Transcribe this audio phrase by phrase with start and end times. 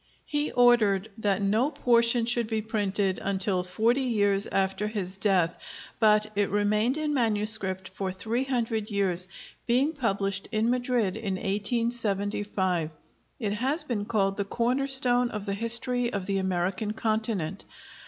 [0.25, 5.55] He ordered that no portion should be printed until forty years after his death,
[5.99, 9.27] but it remained in manuscript for three hundred years,
[9.67, 12.89] being published at Madrid in 1875.
[13.39, 17.63] It has been called the corner stone of the history of the American continent.